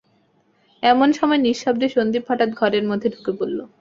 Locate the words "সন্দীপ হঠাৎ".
1.89-2.49